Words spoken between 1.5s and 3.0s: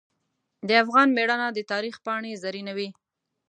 د تاریخ پاڼې زرینوي.